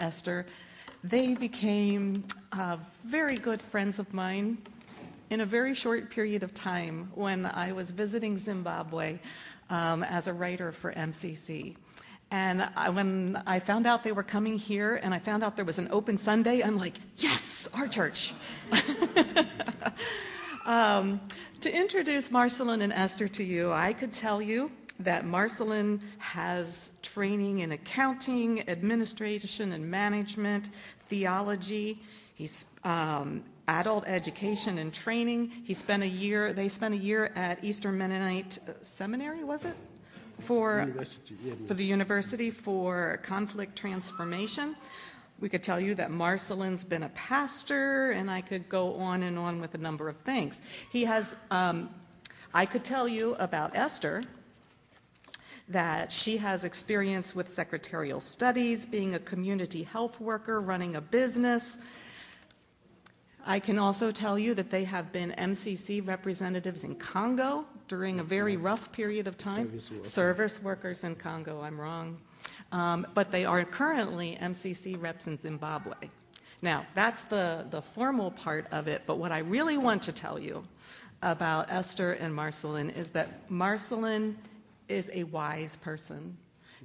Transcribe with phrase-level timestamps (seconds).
[0.00, 0.46] Esther.
[1.04, 4.58] They became uh, very good friends of mine
[5.30, 9.18] in a very short period of time when I was visiting Zimbabwe
[9.70, 11.76] um, as a writer for MCC.
[12.30, 15.64] And I, when I found out they were coming here and I found out there
[15.64, 18.34] was an open Sunday, I'm like, yes, our church.
[20.66, 21.20] um,
[21.60, 24.70] to introduce Marcellin and Esther to you, I could tell you
[25.00, 30.70] that Marcellin has training in accounting, administration and management,
[31.06, 32.02] theology.
[32.34, 35.50] He's um, adult education and training.
[35.64, 36.52] He spent a year.
[36.52, 39.76] They spent a year at Eastern Mennonite Seminary, was it?
[40.40, 41.54] For University, yeah.
[41.66, 44.76] for the university for conflict transformation.
[45.40, 49.38] We could tell you that Marcellin's been a pastor, and I could go on and
[49.38, 50.60] on with a number of things.
[50.90, 51.34] He has.
[51.50, 51.90] Um,
[52.54, 54.22] I could tell you about Esther
[55.68, 61.78] that she has experience with secretarial studies, being a community health worker, running a business.
[63.46, 68.22] I can also tell you that they have been MCC representatives in Congo during a
[68.22, 69.66] very rough period of time.
[69.66, 70.08] Service worker.
[70.08, 72.18] Service workers in Congo, I'm wrong.
[72.72, 76.10] Um, but they are currently MCC reps in Zimbabwe.
[76.60, 80.38] Now, that's the, the formal part of it, but what I really want to tell
[80.38, 80.64] you
[81.22, 84.36] about Esther and Marcellin is that Marcellin
[84.88, 86.36] is a wise person.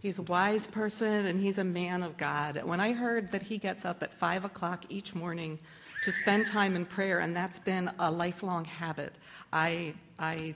[0.02, 2.62] He's a wise person and he's a man of God.
[2.66, 5.59] When I heard that he gets up at 5 o'clock each morning
[6.04, 9.18] to spend time in prayer, and that's been a lifelong habit,
[9.54, 10.56] I, I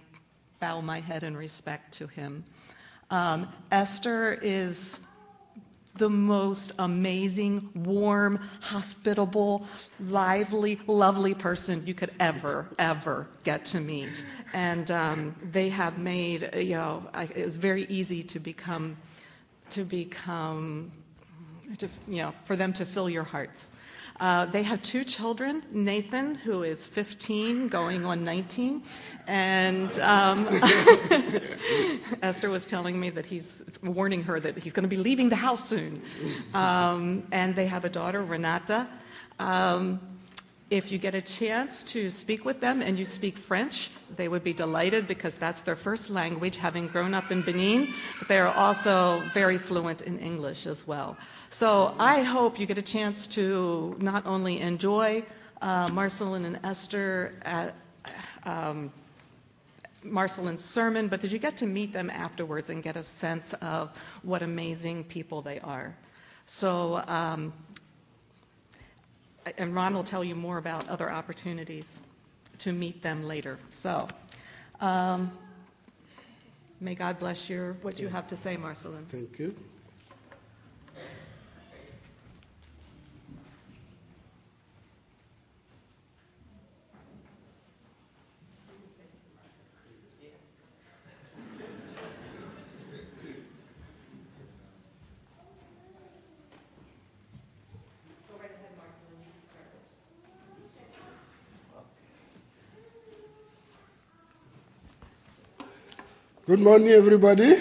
[0.60, 2.44] bow my head in respect to him.
[3.10, 5.00] Um, Esther is
[5.98, 9.66] the most amazing, warm, hospitable,
[10.00, 14.24] lively, lovely person you could ever, ever get to meet.
[14.54, 18.98] And um, they have made, you know, I, it was very easy to become,
[19.72, 20.92] to become,
[21.78, 23.72] to, you know, for them to fill your hearts.
[24.20, 28.82] Uh, they have two children Nathan, who is 15, going on 19,
[29.28, 30.48] and um,
[32.22, 35.36] Esther was telling me that he's warning her that he's going to be leaving the
[35.36, 36.02] house soon.
[36.54, 38.88] Um, and they have a daughter, Renata.
[39.40, 40.00] Um,
[40.70, 44.44] if you get a chance to speak with them and you speak French, they would
[44.44, 47.88] be delighted because that's their first language, having grown up in Benin.
[48.20, 51.18] But they are also very fluent in English as well.
[51.50, 55.24] So I hope you get a chance to not only enjoy
[55.62, 57.74] uh, Marcellin and Esther at,
[58.44, 58.92] um,
[60.04, 63.98] Marcellin's sermon, but that you get to meet them afterwards and get a sense of
[64.24, 65.96] what amazing people they are.
[66.46, 67.52] So, um,
[69.58, 72.00] and Ron will tell you more about other opportunities
[72.60, 73.60] to meet them later.
[73.72, 74.08] So,
[74.82, 75.32] um,
[76.82, 79.06] may God bless your what you have to say, Marcellin.
[79.06, 79.56] Thank you.
[106.48, 107.56] Good morning, everybody.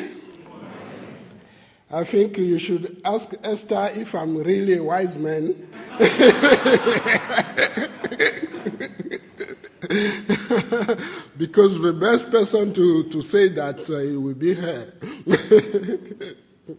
[1.92, 5.46] I think you should ask Esther if I'm really a wise man.
[11.36, 14.92] because the best person to, to say that uh, it will be her.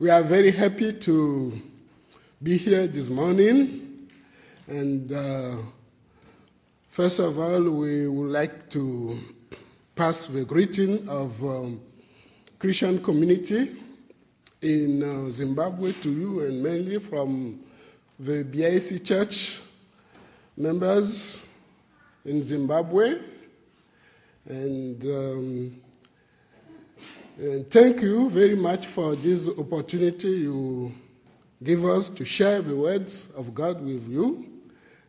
[0.00, 1.62] we are very happy to
[2.42, 4.08] be here this morning.
[4.66, 5.58] And uh,
[6.90, 9.16] first of all, we would like to
[9.94, 11.80] pass the greeting of um,
[12.58, 13.70] Christian community
[14.60, 17.60] in uh, Zimbabwe to you, and mainly from
[18.18, 19.60] the BIC Church
[20.56, 21.46] members
[22.24, 23.20] in Zimbabwe.
[24.46, 25.80] And, um,
[27.38, 30.92] and thank you very much for this opportunity you
[31.62, 34.46] give us to share the words of God with you.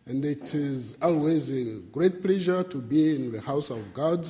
[0.06, 4.28] And it is always a great pleasure to be in the house of God,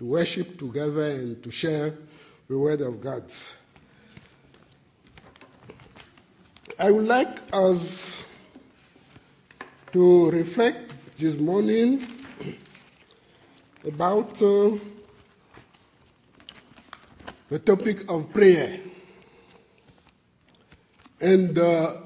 [0.00, 1.92] to worship together and to share
[2.48, 3.22] the word of God.
[6.78, 8.24] I would like us
[9.92, 12.06] to reflect this morning
[13.86, 14.70] about uh,
[17.50, 18.80] the topic of prayer.
[21.20, 21.96] And uh,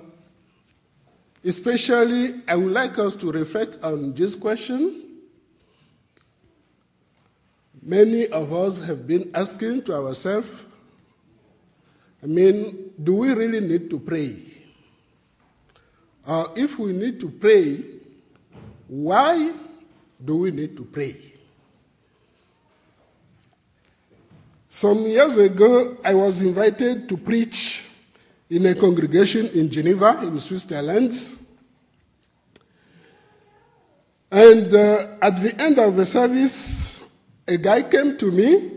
[1.45, 5.04] especially, I would like us to reflect on this question.
[7.85, 10.65] Many of us have been asking to ourselves
[12.25, 14.37] I mean, do we really need to pray?
[16.27, 17.85] or if we need to pray,
[18.89, 19.53] why
[20.25, 21.15] do we need to pray?
[24.71, 27.85] Some years ago, I was invited to preach
[28.49, 31.13] in a congregation in Geneva, in Switzerland.
[34.33, 37.04] And uh, at the end of the service,
[37.47, 38.71] a guy came to me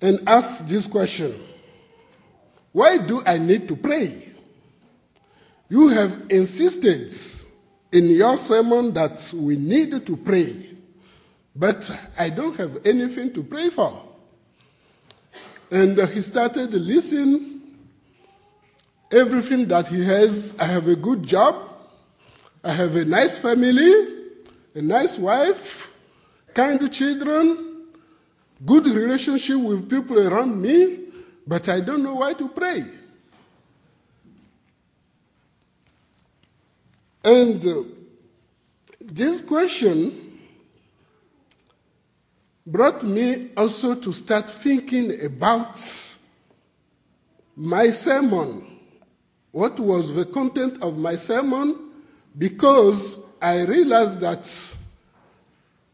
[0.00, 1.34] and asked this question
[2.72, 4.26] Why do I need to pray?
[5.68, 7.12] You have insisted
[7.92, 10.56] in your sermon that we need to pray,
[11.54, 14.06] but I don't have anything to pray for.
[15.70, 17.60] And he started listing
[19.12, 20.56] everything that he has.
[20.58, 21.68] I have a good job,
[22.64, 23.92] I have a nice family,
[24.74, 25.89] a nice wife,
[26.54, 27.86] kind children,
[28.64, 31.00] good relationship with people around me,
[31.46, 32.84] but I don't know why to pray.
[37.24, 37.82] And uh,
[39.00, 40.38] this question
[42.66, 45.78] brought me also to start thinking about
[47.56, 48.64] my sermon.
[49.52, 51.90] What was the content of my sermon?
[52.38, 54.46] Because I realized that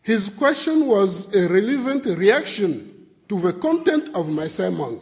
[0.06, 5.00] his question was a relevant reaction to the content of my sermon,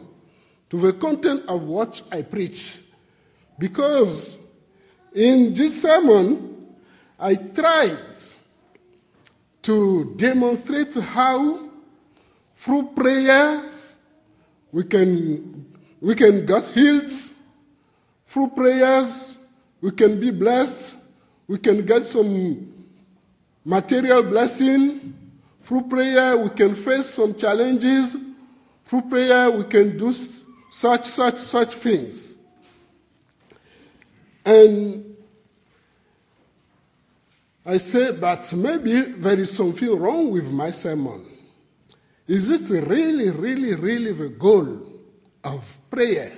[0.71, 2.79] to the content of what I preach.
[3.59, 4.39] Because
[5.13, 6.73] in this sermon,
[7.19, 7.99] I tried
[9.61, 11.69] to demonstrate how
[12.55, 13.99] through prayers
[14.71, 15.71] we can,
[16.01, 17.11] we can get healed,
[18.25, 19.37] through prayers
[19.81, 20.95] we can be blessed,
[21.47, 22.74] we can get some
[23.65, 25.13] material blessing,
[25.61, 28.15] through prayer we can face some challenges,
[28.85, 30.13] through prayer we can do
[30.69, 32.37] such, such, such things.
[34.45, 35.15] And
[37.65, 41.23] I say, but maybe there is something wrong with my sermon.
[42.27, 44.83] Is it really, really, really the goal
[45.43, 46.31] of prayer?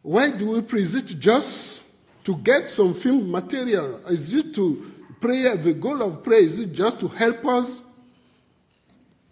[0.00, 0.80] Why do we pray?
[0.80, 1.84] It just
[2.24, 4.00] to get something material?
[4.06, 7.82] Is it to prayer, the goal of prayer, is just to help us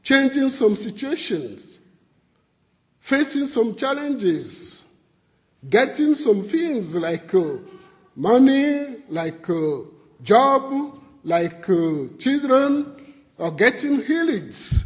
[0.02, 1.78] changing some situations,
[3.00, 4.84] facing some challenges,
[5.68, 7.56] getting some things like uh,
[8.14, 9.78] money, like uh,
[10.22, 12.94] job, like uh, children,
[13.38, 14.84] or getting healings.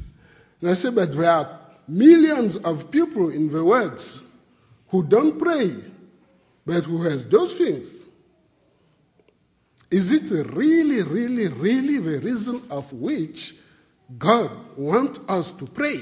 [0.61, 4.03] And I say, but there are millions of people in the world
[4.89, 5.75] who don't pray,
[6.65, 8.00] but who has those things.
[9.91, 13.55] Is it really, really, really the reason of which
[14.19, 16.01] God wants us to pray?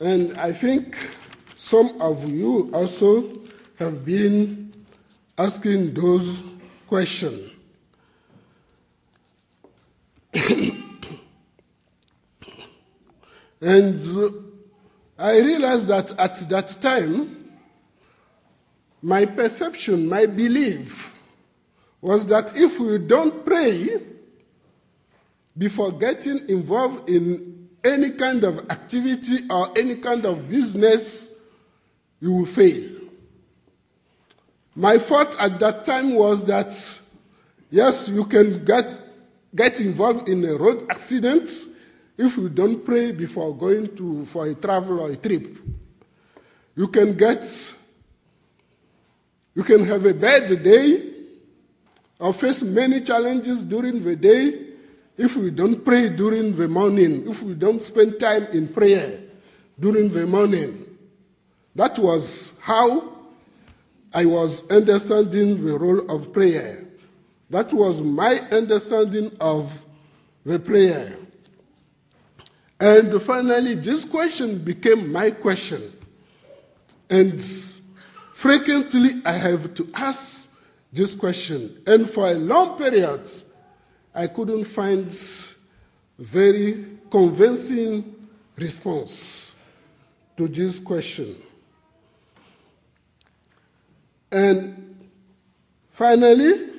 [0.00, 0.96] And I think
[1.56, 3.38] some of you also
[3.78, 4.72] have been
[5.36, 6.42] asking those
[6.88, 7.56] questions.
[13.60, 14.00] and
[15.18, 17.39] I realized that at that time,
[19.02, 21.20] my perception, my belief
[22.00, 24.00] was that if we don't pray
[25.56, 31.30] before getting involved in any kind of activity or any kind of business,
[32.20, 33.00] you will fail.
[34.74, 37.00] My thought at that time was that,
[37.70, 39.00] yes, you can get,
[39.54, 41.50] get involved in a road accident
[42.16, 45.56] if you don't pray before going to, for a travel or a trip.
[46.76, 47.74] You can get
[49.54, 51.12] you can have a bad day
[52.18, 54.66] or face many challenges during the day
[55.16, 59.20] if we don't pray during the morning, if we don't spend time in prayer
[59.78, 60.86] during the morning.
[61.74, 63.16] That was how
[64.14, 66.86] I was understanding the role of prayer.
[67.50, 69.72] That was my understanding of
[70.44, 71.16] the prayer.
[72.80, 75.92] And finally, this question became my question.
[77.10, 77.42] And
[78.40, 80.50] Frequently, I have to ask
[80.90, 83.30] this question, and for a long period,
[84.14, 85.14] I couldn't find
[86.18, 88.16] very convincing
[88.56, 89.54] response
[90.38, 91.36] to this question.
[94.32, 94.96] And
[95.90, 96.70] finally,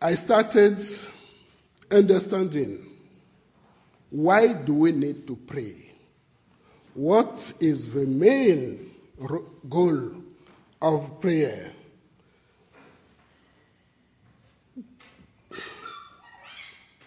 [0.00, 0.80] I started
[1.90, 2.78] understanding
[4.08, 5.92] why do we need to pray?
[6.94, 8.83] What is the main
[9.68, 10.22] goal
[10.82, 11.72] of prayer.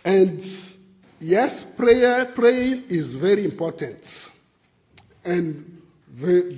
[0.06, 0.40] And
[1.20, 4.32] yes, prayer, praying is very important.
[5.26, 5.82] And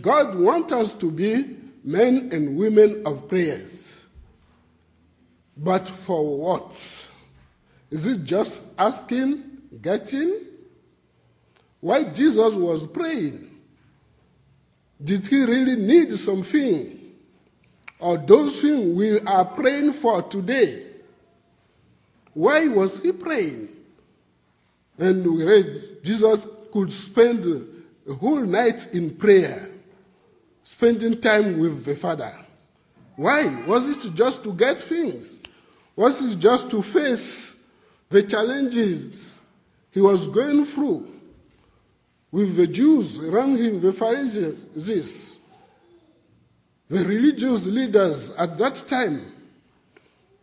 [0.01, 4.05] God wants us to be men and women of prayers.
[5.57, 6.71] But for what?
[7.89, 9.43] Is it just asking,
[9.81, 10.45] getting?
[11.81, 13.48] Why Jesus was praying?
[15.01, 16.97] Did he really need something?
[17.99, 20.85] Or those things we are praying for today?
[22.33, 23.69] Why was he praying?
[24.97, 27.45] And we read Jesus could spend
[28.07, 29.69] a whole night in prayer,
[30.63, 32.35] spending time with the Father.
[33.15, 33.63] Why?
[33.65, 35.39] Was it just to get things?
[35.95, 37.57] Was it just to face
[38.09, 39.39] the challenges
[39.91, 41.18] he was going through
[42.31, 45.39] with the Jews around him, the Pharisees,
[46.87, 49.21] the religious leaders at that time?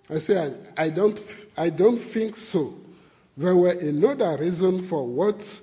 [0.08, 1.20] I say, I, I, don't,
[1.56, 2.74] I don't think so.
[3.36, 5.60] There were another reason for what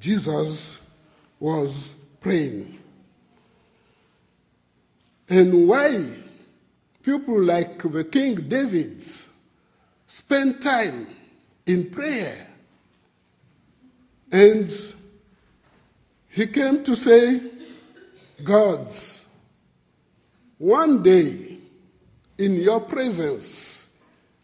[0.00, 0.80] Jesus
[1.38, 2.78] was praying.
[5.28, 6.06] And why
[7.02, 9.02] people like the King David
[10.06, 11.06] spend time
[11.66, 12.46] in prayer.
[14.32, 14.70] And
[16.34, 17.40] he came to say,
[18.42, 19.24] Gods,
[20.58, 21.58] one day
[22.36, 23.94] in your presence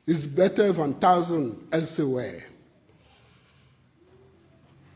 [0.06, 2.44] is better than thousand elsewhere.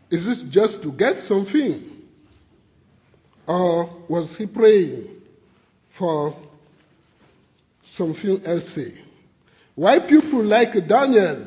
[0.09, 1.83] Is it just to get something?
[3.49, 5.21] Or was he praying
[5.89, 6.37] for
[7.83, 8.79] something else?
[9.75, 11.45] Why people like Daniel,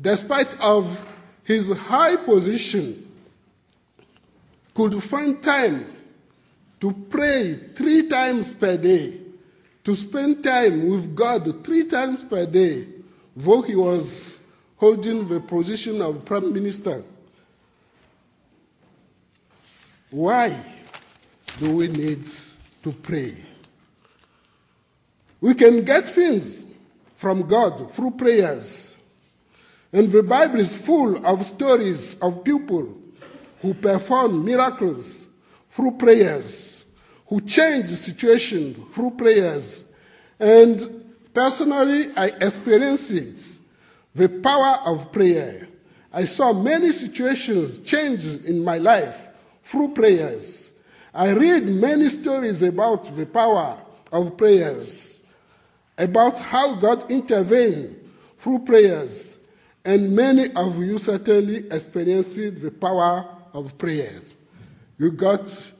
[0.00, 1.04] despite of
[1.42, 3.01] his high position,
[4.74, 5.84] could find time
[6.80, 9.18] to pray three times per day,
[9.84, 12.86] to spend time with God three times per day,
[13.36, 14.40] though he was
[14.76, 17.04] holding the position of prime minister.
[20.10, 20.56] Why
[21.58, 22.26] do we need
[22.82, 23.34] to pray?
[25.40, 26.66] We can get things
[27.16, 28.96] from God through prayers.
[29.92, 33.01] And the Bible is full of stories of people
[33.62, 35.28] who perform miracles
[35.70, 36.84] through prayers,
[37.28, 39.84] who change situations through prayers.
[40.38, 43.62] And personally, I experienced
[44.14, 45.68] the power of prayer.
[46.12, 49.30] I saw many situations change in my life
[49.62, 50.72] through prayers.
[51.14, 53.80] I read many stories about the power
[54.12, 55.22] of prayers,
[55.96, 57.98] about how God intervened
[58.38, 59.38] through prayers,
[59.84, 64.36] and many of you certainly experienced the power of prayers.
[64.98, 65.72] You got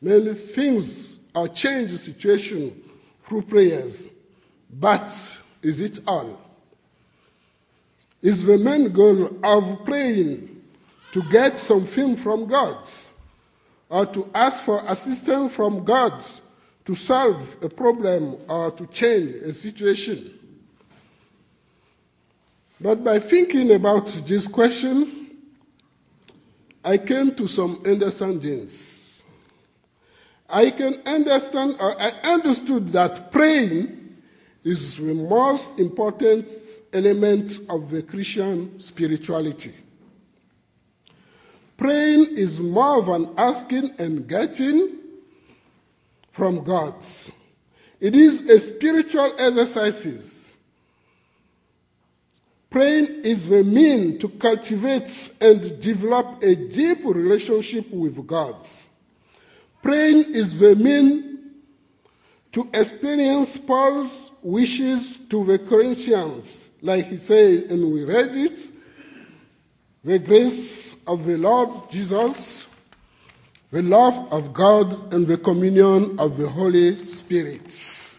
[0.00, 2.82] many things or change the situation
[3.24, 4.06] through prayers,
[4.72, 6.40] but is it all?
[8.22, 10.62] Is the main goal of praying
[11.12, 12.86] to get something from God
[13.88, 16.24] or to ask for assistance from God
[16.84, 20.32] to solve a problem or to change a situation.
[22.80, 25.25] But by thinking about this question,
[26.86, 29.24] I came to some understandings.
[30.48, 34.18] I can understand, or I understood that praying
[34.62, 36.48] is the most important
[36.92, 39.72] element of the Christian spirituality.
[41.76, 44.96] Praying is more than asking and getting
[46.30, 46.94] from God.
[47.98, 50.45] It is a spiritual exercise.
[52.76, 58.54] Praying is the mean to cultivate and develop a deep relationship with God.
[59.80, 61.54] Praying is the mean
[62.52, 68.70] to experience Paul's wishes to the Corinthians, like he said, and we read it.
[70.04, 72.68] The grace of the Lord Jesus,
[73.70, 78.15] the love of God, and the communion of the Holy Spirit.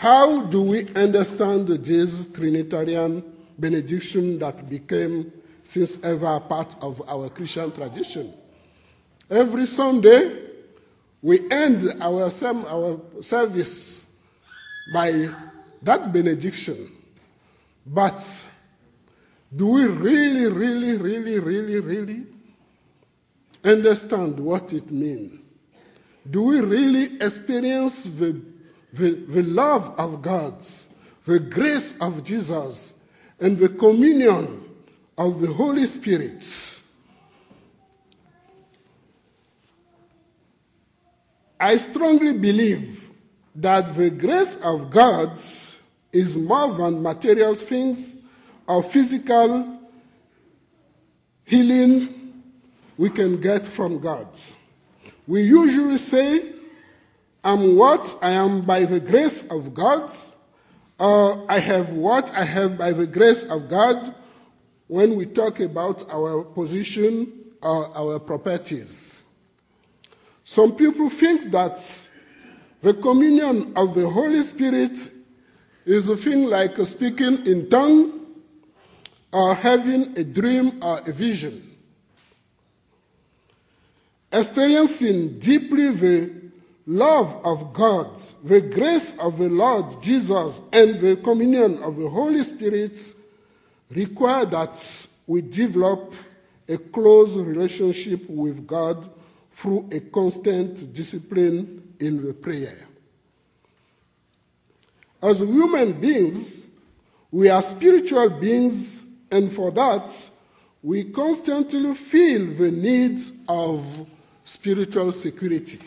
[0.00, 3.22] How do we understand this Trinitarian
[3.58, 5.30] benediction that became
[5.62, 8.32] since ever part of our Christian tradition?
[9.28, 10.52] Every Sunday,
[11.20, 12.30] we end our,
[12.66, 14.06] our service
[14.90, 15.28] by
[15.82, 16.78] that benediction.
[17.86, 18.46] But
[19.54, 22.26] do we really, really, really, really, really
[23.62, 25.40] understand what it means?
[26.30, 28.40] Do we really experience the,
[28.92, 30.54] the, the love of God,
[31.24, 32.94] the grace of Jesus,
[33.38, 34.68] and the communion
[35.16, 36.80] of the Holy Spirit?
[41.58, 43.10] I strongly believe
[43.54, 45.38] that the grace of God
[46.12, 48.16] is more than material things
[48.66, 49.78] or physical
[51.44, 52.32] healing
[52.96, 54.28] we can get from God.
[55.26, 56.52] we usually say,
[57.42, 60.12] I'm what I am by the grace of God,
[60.98, 64.14] or I have what I have by the grace of God
[64.88, 67.32] when we talk about our position
[67.62, 69.22] or our properties.
[70.44, 72.08] Some people think that
[72.82, 75.10] the communion of the Holy Spirit
[75.86, 78.26] is a thing like speaking in tongue
[79.32, 81.66] or having a dream or a vision.
[84.32, 86.39] Experiencing deeply the
[86.90, 92.42] love of God, the grace of the Lord Jesus, and the communion of the Holy
[92.42, 93.14] Spirit
[93.90, 96.12] require that we develop
[96.68, 99.08] a close relationship with God
[99.52, 102.76] through a constant discipline in the prayer.
[105.22, 106.66] As human beings,
[107.30, 110.30] we are spiritual beings, and for that,
[110.82, 114.10] we constantly feel the need of
[114.44, 115.78] spiritual security.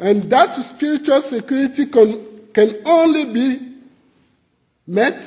[0.00, 3.68] And that spiritual security can, can only be
[4.86, 5.22] met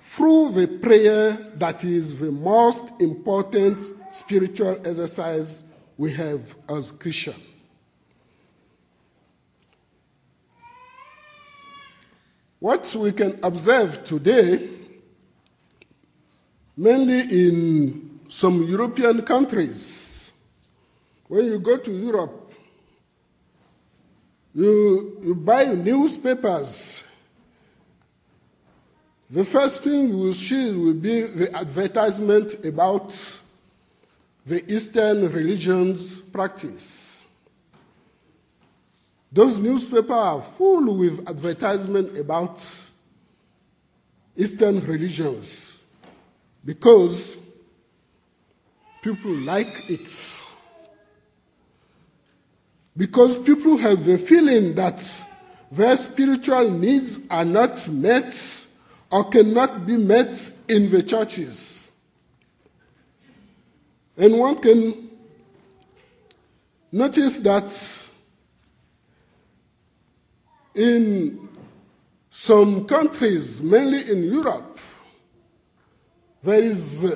[0.00, 3.78] through the prayer that is the most important
[4.12, 5.62] spiritual exercise
[5.96, 7.36] we have as Christians.
[12.58, 14.68] What we can observe today,
[16.76, 20.32] mainly in some European countries,
[21.28, 22.49] when you go to Europe,
[24.54, 27.04] you, you buy newspapers.
[29.30, 33.10] The first thing you will see will be the advertisement about
[34.44, 37.24] the Eastern religions practice.
[39.32, 42.58] Those newspapers are full with advertisement about
[44.36, 45.78] Eastern religions
[46.64, 47.38] because
[49.02, 50.49] people like it.
[53.00, 55.00] Because people have the feeling that
[55.72, 58.66] their spiritual needs are not met
[59.10, 61.92] or cannot be met in the churches.
[64.18, 65.08] And one can
[66.92, 68.08] notice that
[70.74, 71.48] in
[72.28, 74.78] some countries, mainly in Europe,
[76.42, 77.10] there is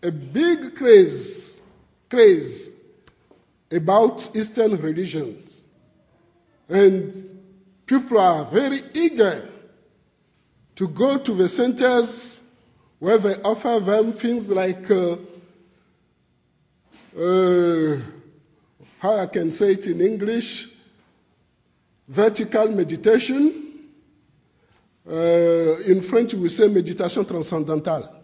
[0.00, 1.60] a big craze,
[2.08, 2.77] craze
[3.70, 5.64] about Eastern religions.
[6.68, 7.40] And
[7.86, 9.48] people are very eager
[10.76, 12.40] to go to the centers
[12.98, 15.16] where they offer them things like, uh,
[17.18, 17.96] uh,
[18.98, 20.68] how I can say it in English,
[22.06, 23.64] vertical meditation.
[25.08, 28.14] Uh, in French, we say meditation transcendentale.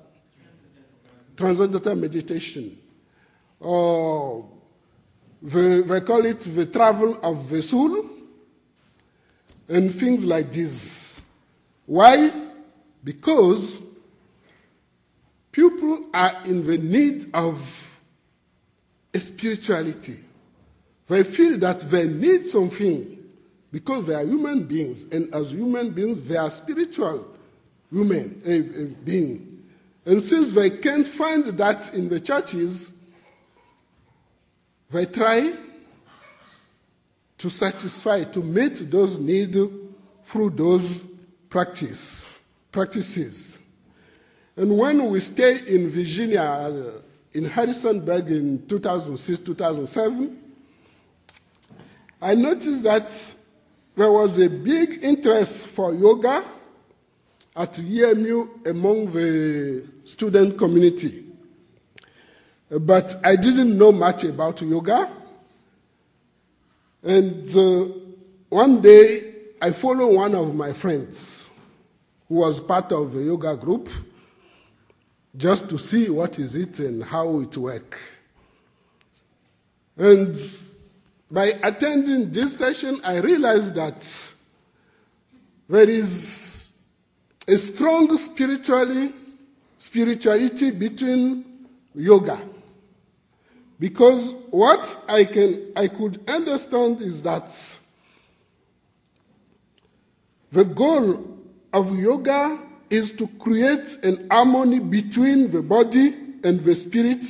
[1.36, 2.78] Transcendental meditation.
[3.60, 4.53] Or
[5.44, 8.08] the, they call it the travel of the soul,
[9.68, 11.20] and things like this.
[11.86, 12.32] Why?
[13.04, 13.78] Because
[15.52, 18.00] people are in the need of
[19.14, 20.18] spirituality.
[21.06, 23.18] They feel that they need something
[23.70, 27.28] because they are human beings, and as human beings, they are spiritual
[27.92, 29.50] human uh, uh, beings.
[30.06, 32.92] And since they can't find that in the churches,
[34.94, 35.52] they try
[37.36, 39.58] to satisfy, to meet those needs
[40.22, 41.04] through those
[41.50, 42.38] practice,
[42.70, 43.58] practices.
[44.56, 47.00] And when we stay in Virginia, uh,
[47.32, 50.40] in Harrisonburg in 2006 2007,
[52.22, 53.34] I noticed that
[53.96, 56.44] there was a big interest for yoga
[57.56, 61.24] at EMU among the student community.
[62.70, 65.10] But I didn't know much about yoga.
[67.02, 67.88] And uh,
[68.48, 71.50] one day I followed one of my friends
[72.28, 73.88] who was part of the yoga group
[75.36, 78.16] just to see what is it and how it works.
[79.96, 80.36] And
[81.30, 84.32] by attending this session, I realized that
[85.68, 86.70] there is
[87.46, 89.12] a strong spirituality
[90.70, 91.44] between
[91.94, 92.40] yoga.
[93.78, 97.78] Because what I, can, I could understand is that
[100.52, 101.38] the goal
[101.72, 102.58] of yoga
[102.88, 107.24] is to create an harmony between the body and the spirit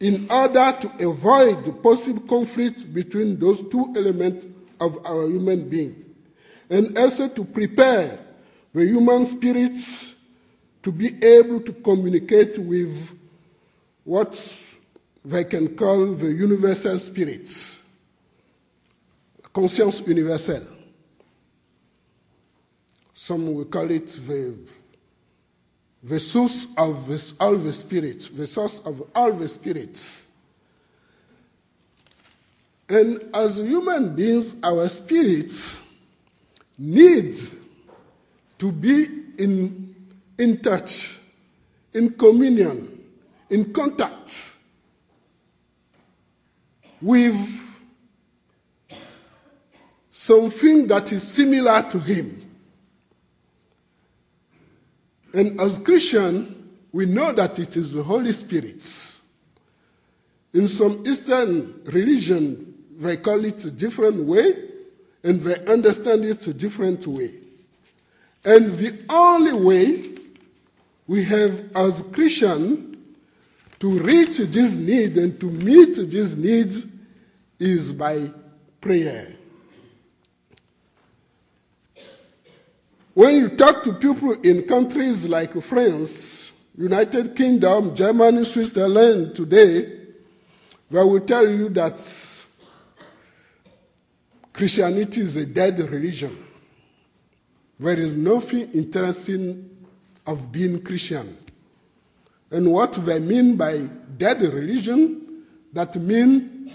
[0.00, 4.46] in order to avoid the possible conflict between those two elements
[4.80, 6.04] of our human being,
[6.68, 8.18] and also to prepare
[8.74, 10.16] the human spirits
[10.82, 13.16] to be able to communicate with
[14.02, 14.34] what
[15.24, 17.82] they can call the universal spirits,
[19.52, 20.66] conscience universelle.
[23.14, 24.54] Some will call it the,
[26.02, 30.26] the source of this, all the spirits, the source of all the spirits.
[32.88, 35.80] And as human beings, our spirits
[36.76, 37.36] need
[38.58, 39.06] to be
[39.38, 39.94] in,
[40.36, 41.20] in touch,
[41.94, 42.98] in communion,
[43.48, 44.51] in contact
[47.02, 47.82] with
[50.10, 52.40] something that is similar to Him.
[55.34, 58.86] And as Christian, we know that it is the Holy Spirit.
[60.54, 64.54] In some Eastern religion, they call it a different way,
[65.24, 67.30] and they understand it a different way.
[68.44, 70.14] And the only way
[71.06, 73.02] we have as Christian
[73.80, 76.86] to reach this need and to meet these needs
[77.62, 78.30] is by
[78.80, 79.36] prayer.
[83.14, 90.00] When you talk to people in countries like France, United Kingdom, Germany, Switzerland today,
[90.90, 92.00] they will tell you that
[94.52, 96.36] Christianity is a dead religion.
[97.78, 99.70] There is nothing interesting
[100.26, 101.36] of being Christian.
[102.50, 103.78] And what they mean by
[104.16, 106.72] dead religion, that mean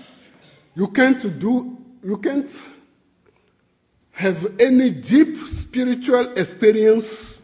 [0.77, 2.67] you can't do, you can't
[4.11, 7.41] have any deep spiritual experience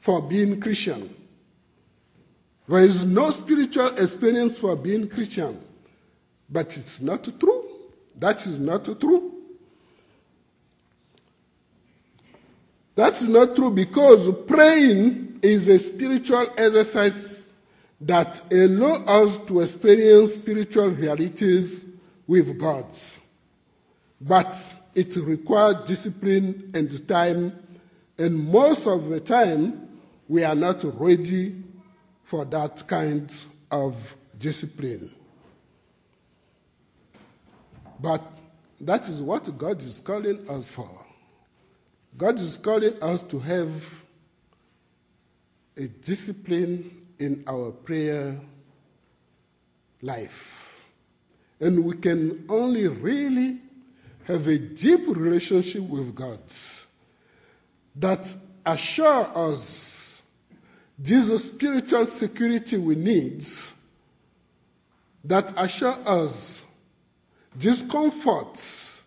[0.00, 1.14] for being Christian.
[2.66, 5.56] There is no spiritual experience for being Christian.
[6.50, 7.64] But it's not true.
[8.18, 9.32] That is not true.
[12.96, 17.54] That's not true because praying is a spiritual exercise
[18.00, 21.93] that allows us to experience spiritual realities
[22.26, 22.86] with God.
[24.20, 27.58] But it requires discipline and time,
[28.18, 29.88] and most of the time,
[30.28, 31.62] we are not ready
[32.24, 33.32] for that kind
[33.70, 35.10] of discipline.
[38.00, 38.22] But
[38.80, 40.90] that is what God is calling us for.
[42.16, 44.02] God is calling us to have
[45.76, 48.38] a discipline in our prayer
[50.02, 50.63] life.
[51.60, 53.58] And we can only really
[54.24, 56.40] have a deep relationship with God
[57.96, 58.36] that
[58.66, 60.22] assure us
[60.98, 63.44] this spiritual security we need,
[65.24, 66.64] that assure us
[67.54, 69.00] this comfort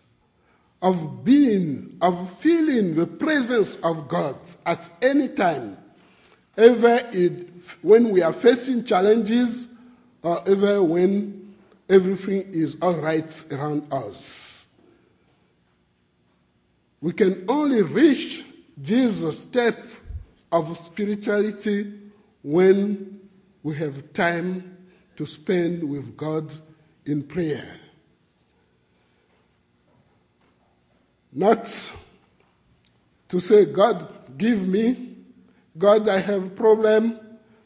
[0.80, 5.76] of being, of feeling the presence of God at any time,
[6.56, 7.48] ever it,
[7.82, 9.68] when we are facing challenges
[10.22, 11.37] or ever when
[11.88, 14.66] everything is all right around us.
[17.00, 18.44] We can only reach
[18.80, 19.86] Jesus' step
[20.50, 21.92] of spirituality
[22.42, 23.20] when
[23.62, 24.76] we have time
[25.16, 26.52] to spend with God
[27.06, 27.68] in prayer.
[31.32, 31.92] Not
[33.28, 35.16] to say, God, give me,
[35.76, 37.18] God, I have problem,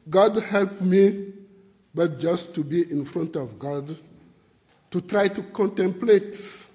[0.09, 1.33] God, help me,
[1.95, 3.97] but just to be in front of God,
[4.93, 6.67] to try to contemplate,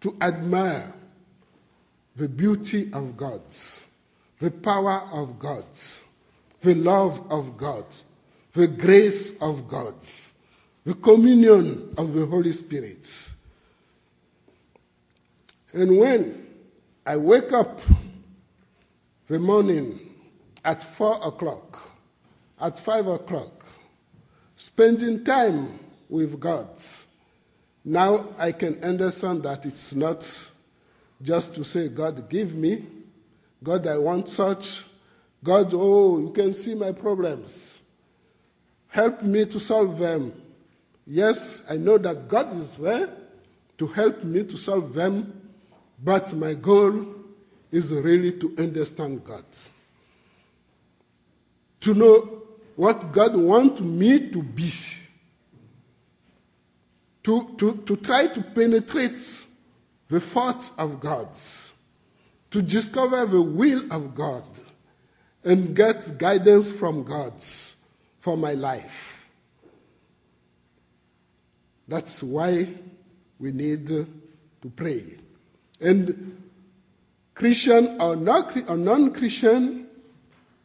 [0.00, 0.92] to admire
[2.16, 3.42] the beauty of God,
[4.40, 5.64] the power of God,
[6.62, 7.84] the love of God,
[8.54, 9.94] the grace of God,
[10.84, 13.34] the communion of the Holy Spirit.
[15.74, 16.46] And when
[17.04, 17.80] I wake up
[19.28, 19.98] the morning
[20.64, 21.94] at four o'clock,
[22.58, 23.66] at five o'clock,
[24.56, 25.68] spending time
[26.08, 26.68] with God,
[27.84, 30.50] now I can understand that it's not
[31.20, 32.84] just to say, God, give me.
[33.62, 34.84] God, I want such.
[35.42, 37.82] God, oh, you can see my problems.
[38.88, 40.32] Help me to solve them.
[41.06, 43.10] Yes, I know that God is there
[43.76, 45.50] to help me to solve them,
[46.02, 47.06] but my goal
[47.70, 49.44] is really to understand God.
[51.80, 52.42] To know
[52.76, 54.70] what God wants me to be.
[57.24, 59.46] To, to, to try to penetrate
[60.08, 61.28] the thoughts of God,
[62.50, 64.44] to discover the will of God,
[65.42, 67.34] and get guidance from God
[68.20, 69.30] for my life.
[71.86, 72.68] That's why
[73.38, 74.06] we need to
[74.74, 75.16] pray.
[75.80, 76.42] And
[77.34, 79.86] Christian or non Christian,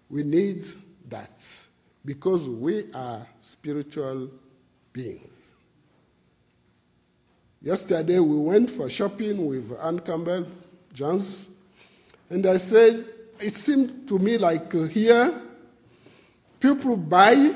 [0.10, 0.66] we need
[1.10, 1.66] that
[2.06, 4.30] because we are spiritual
[4.94, 5.39] beings.
[7.62, 10.48] Yesterday we went for shopping with Ann Campbell
[10.94, 11.50] Jones,
[12.30, 13.06] and I said,
[13.42, 15.34] it seemed to me like here,
[16.60, 17.54] people buy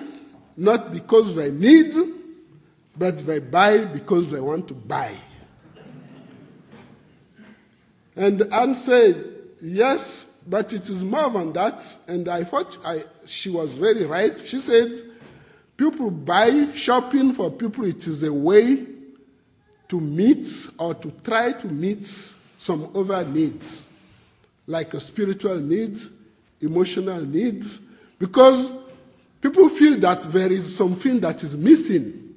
[0.57, 1.93] not because they need,
[2.97, 5.11] but they buy because they want to buy.
[8.15, 9.29] And Anne said,
[9.61, 11.97] Yes, but it is more than that.
[12.07, 14.37] And I thought I, she was very right.
[14.37, 14.91] She said,
[15.77, 18.92] People buy shopping for people, it is a way
[19.87, 22.05] to meet or to try to meet
[22.57, 23.87] some other needs,
[24.65, 26.09] like a spiritual needs,
[26.61, 27.79] emotional needs,
[28.17, 28.71] because
[29.41, 32.35] people feel that there is something that is missing.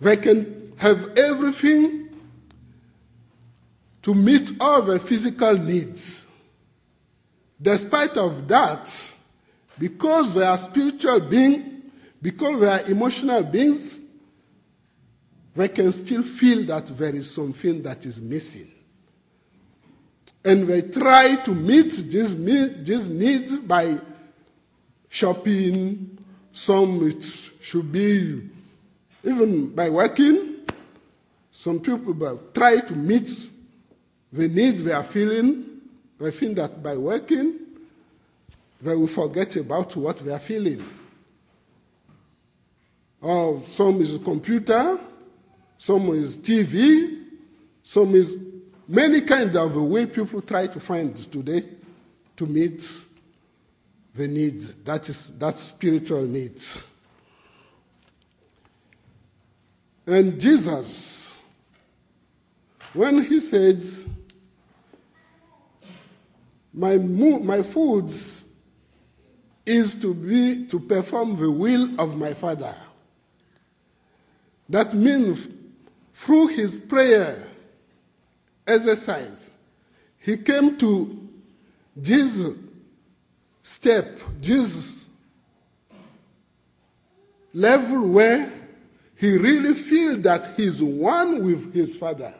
[0.00, 2.08] They can have everything
[4.02, 6.26] to meet all their physical needs.
[7.60, 9.12] Despite of that,
[9.78, 11.82] because they are spiritual beings,
[12.22, 14.00] because they are emotional beings,
[15.58, 18.70] they can still feel that there is something that is missing.
[20.44, 22.36] And they try to meet these,
[22.84, 23.98] these needs by
[25.08, 26.16] shopping,
[26.52, 27.24] some it
[27.60, 28.48] should be
[29.24, 30.58] even by working.
[31.50, 32.14] Some people
[32.54, 33.28] try to meet
[34.32, 35.80] the needs they are feeling.
[36.20, 37.58] They think that by working,
[38.80, 40.84] they will forget about what they are feeling.
[43.20, 45.00] Or some is a computer,
[45.78, 47.24] some is TV,
[47.84, 48.36] some is
[48.88, 51.62] many kind of a way people try to find today
[52.36, 53.04] to meet
[54.14, 54.74] the needs.
[54.74, 56.82] That is that spiritual needs.
[60.04, 61.36] And Jesus,
[62.92, 64.04] when he says,
[66.72, 68.44] my, my foods
[69.66, 72.74] is to be to perform the will of my father.
[74.68, 75.46] That means
[76.18, 77.46] through his prayer
[78.66, 79.48] exercise,
[80.18, 81.28] he came to
[81.94, 82.44] this
[83.62, 85.08] step, this
[87.54, 88.52] level where
[89.14, 92.34] he really feels that he's one with his father.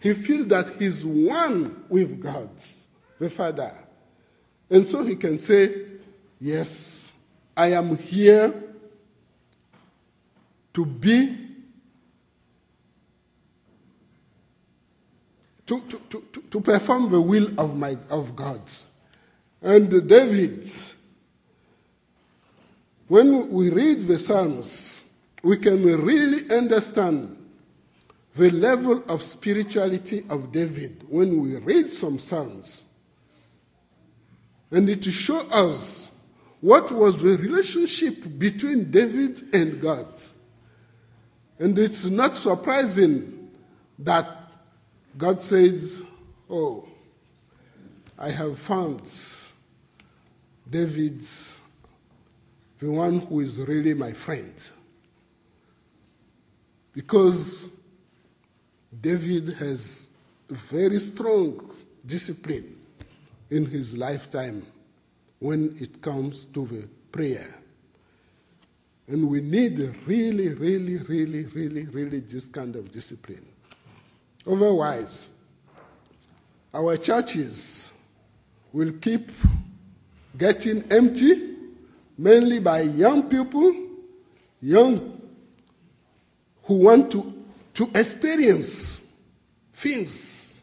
[0.00, 2.48] He feels that he's one with God,
[3.18, 3.74] the Father.
[4.70, 5.82] And so he can say,
[6.40, 7.12] Yes,
[7.54, 8.52] I am here
[10.72, 11.43] to be,
[15.66, 18.60] to, to, to, to perform the will of, my, of God.
[19.62, 20.68] And David,
[23.08, 25.02] when we read the Psalms,
[25.42, 27.36] we can really understand
[28.36, 32.84] the level of spirituality of David when we read some Psalms.
[34.70, 36.10] And it shows us
[36.60, 40.08] what was the relationship between David and God.
[41.58, 43.50] And it's not surprising
[44.00, 44.43] that
[45.16, 46.02] God says,
[46.50, 46.88] Oh,
[48.18, 49.10] I have found
[50.68, 51.60] David's
[52.78, 54.54] the one who is really my friend.
[56.92, 57.68] Because
[59.00, 60.10] David has
[60.48, 61.70] very strong
[62.04, 62.76] discipline
[63.50, 64.62] in his lifetime
[65.38, 67.54] when it comes to the prayer.
[69.08, 73.44] And we need really, really, really, really, really this kind of discipline.
[74.46, 75.30] Otherwise,
[76.72, 77.92] our churches
[78.72, 79.30] will keep
[80.36, 81.54] getting empty,
[82.18, 83.74] mainly by young people,
[84.60, 85.20] young
[86.64, 89.00] who want to, to experience
[89.72, 90.62] things.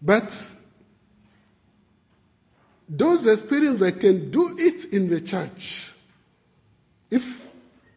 [0.00, 0.54] But
[2.88, 5.92] those experiences, they can do it in the church.
[7.10, 7.46] If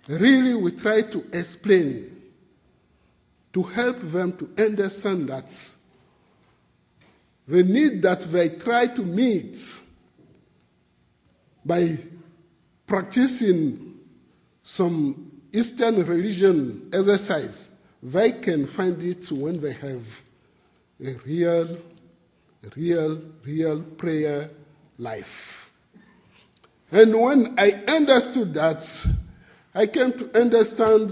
[0.07, 2.10] really we try to explain,
[3.53, 5.73] to help them to understand that
[7.47, 9.81] the need that they try to meet
[11.65, 11.97] by
[12.87, 13.99] practicing
[14.63, 20.21] some Eastern religion exercise, they can find it when they have
[21.03, 21.77] a real,
[22.75, 24.49] real, real prayer
[24.97, 25.71] life.
[26.91, 29.07] And when I understood that,
[29.73, 31.11] I came to understand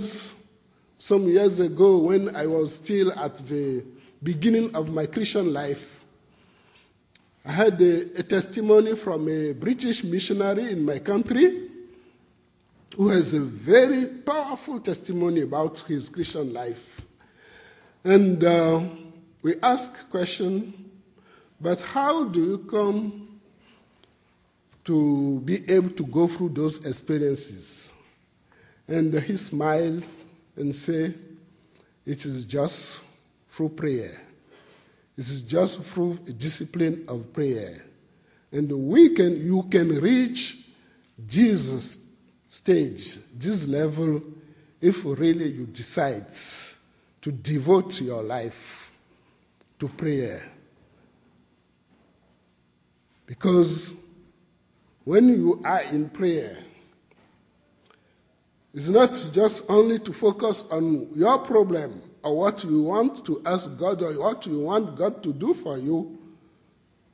[1.00, 3.84] some years ago when I was still at the
[4.22, 6.04] beginning of my Christian life.
[7.44, 11.70] I had a, a testimony from a British missionary in my country
[12.96, 17.02] who has a very powerful testimony about his Christian life.
[18.04, 18.82] And uh,
[19.42, 20.92] we asked question,
[21.60, 23.30] but how do you come
[24.90, 27.94] to be able to go through those experiences.
[28.88, 30.04] And he smiled
[30.60, 31.14] and say,
[32.06, 33.02] It is just
[33.50, 34.22] through prayer.
[35.18, 37.84] It is just through discipline of prayer.
[38.52, 40.58] And we can, you can reach
[41.28, 42.00] Jesus
[42.48, 44.22] stage, this level,
[44.82, 46.28] if really you decide
[47.22, 48.92] to devote your life
[49.78, 50.42] to prayer.
[53.26, 53.94] Because
[55.04, 56.58] when you are in prayer,
[58.74, 63.76] it's not just only to focus on your problem or what you want to ask
[63.78, 66.18] God or what you want God to do for you,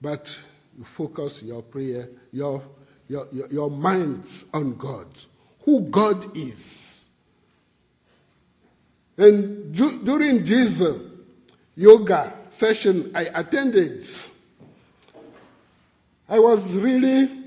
[0.01, 0.37] but
[0.77, 2.61] you focus your prayer, your,
[3.07, 5.07] your, your, your minds on God,
[5.63, 7.09] who God is.
[9.17, 10.83] And du- during this
[11.77, 14.03] yoga session I attended,
[16.27, 17.44] I was really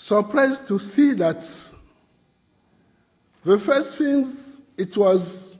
[0.00, 1.46] surprised to see that
[3.44, 5.58] the first things it was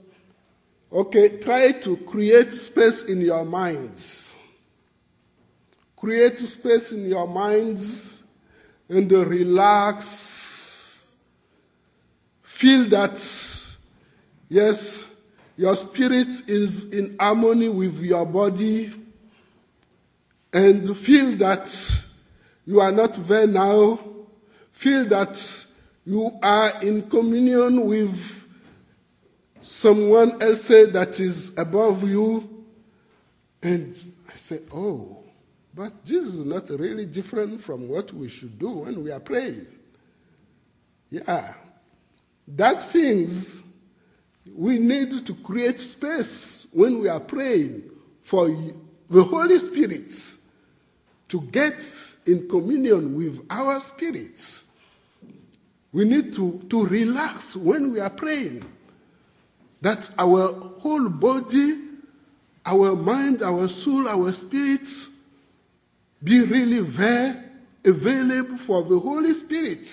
[0.91, 4.35] okay, try to create space in your minds.
[5.95, 8.23] Create space in your minds
[8.89, 11.13] and relax.
[12.41, 13.19] Feel that,
[14.49, 15.07] yes,
[15.55, 18.89] your spirit is in harmony with your body
[20.51, 22.05] and feel that
[22.65, 23.99] you are not there now.
[24.81, 25.65] Feel that
[26.07, 28.47] you are in communion with
[29.61, 32.65] someone else that is above you.
[33.61, 33.91] And
[34.27, 35.23] I say, oh,
[35.75, 39.67] but this is not really different from what we should do when we are praying.
[41.11, 41.53] Yeah.
[42.47, 43.61] That things
[44.51, 47.83] we need to create space when we are praying
[48.23, 50.11] for the Holy Spirit
[51.27, 51.85] to get
[52.25, 54.65] in communion with our spirits.
[55.93, 58.63] We need to, to relax when we are praying.
[59.81, 61.79] That our whole body,
[62.65, 65.09] our mind, our soul, our spirits
[66.23, 67.51] be really there,
[67.83, 69.87] available for the Holy Spirit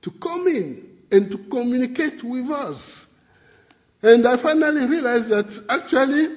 [0.00, 3.14] to come in and to communicate with us.
[4.02, 6.28] And I finally realized that actually,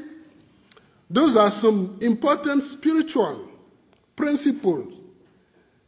[1.09, 3.49] those are some important spiritual
[4.15, 5.03] principles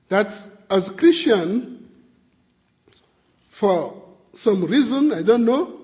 [0.08, 0.34] that
[0.69, 1.79] as Christian,
[3.60, 5.82] for some reason, I don't know,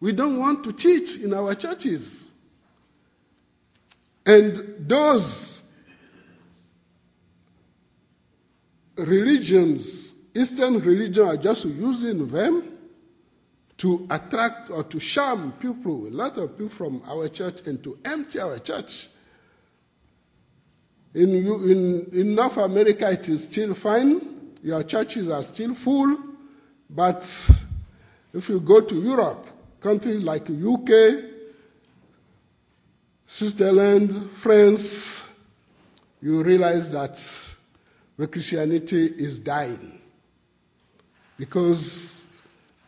[0.00, 2.28] we don't want to teach in our churches.
[4.24, 5.62] And those
[8.96, 12.78] religions, Eastern religions, are just using them
[13.76, 17.98] to attract or to charm people, a lot of people from our church, and to
[18.02, 19.08] empty our church.
[21.12, 24.54] In, in, in North America, it is still fine.
[24.62, 26.31] Your churches are still full.
[26.94, 27.50] But
[28.34, 29.46] if you go to Europe,
[29.80, 30.90] countries like UK,
[33.26, 35.26] Switzerland, France,
[36.20, 37.16] you realize that
[38.18, 40.00] the Christianity is dying.
[41.38, 42.24] Because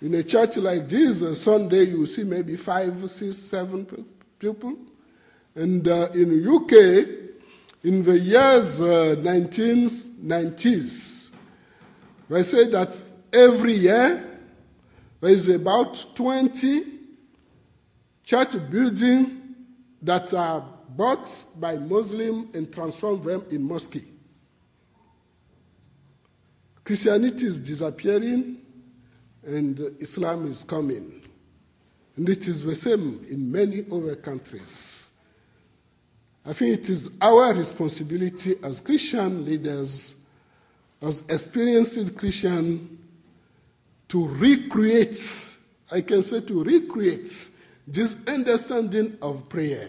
[0.02, 3.86] in a church like this, a Sunday you see maybe five, six, seven
[4.38, 4.76] people.
[5.54, 6.72] And uh, in UK,
[7.84, 11.30] in the years uh, 1990s,
[12.28, 13.02] they say that
[13.34, 14.30] every year
[15.20, 16.84] there is about 20
[18.22, 19.30] church buildings
[20.02, 23.96] that are bought by Muslims and transformed them in mosque.
[26.84, 28.58] Christianity is disappearing
[29.44, 31.22] and Islam is coming.
[32.16, 35.10] And it is the same in many other countries.
[36.46, 40.14] I think it is our responsibility as Christian leaders,
[41.00, 42.93] as experienced Christians,
[44.14, 45.56] to recreate,
[45.90, 47.50] I can say to recreate
[47.84, 49.88] this understanding of prayer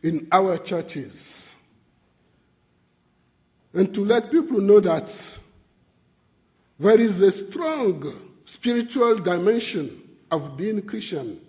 [0.00, 1.56] in our churches.
[3.74, 5.38] And to let people know that
[6.78, 8.14] there is a strong
[8.44, 9.90] spiritual dimension
[10.30, 11.40] of being Christian.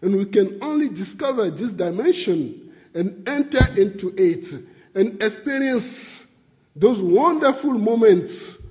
[0.00, 4.54] And we can only discover this dimension and enter into it
[4.94, 6.26] and experience
[6.74, 8.62] those wonderful moments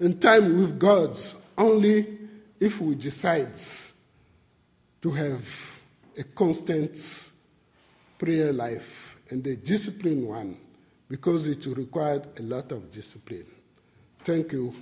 [0.00, 1.16] in time with God
[1.56, 2.18] only
[2.60, 3.52] if we decide
[5.02, 5.80] to have
[6.16, 7.30] a constant
[8.18, 10.56] prayer life and a disciplined one
[11.08, 13.46] because it required a lot of discipline.
[14.24, 14.74] Thank you.